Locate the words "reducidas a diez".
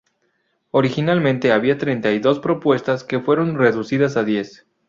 3.59-4.65